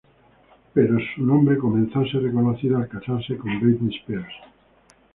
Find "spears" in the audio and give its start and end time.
3.97-4.33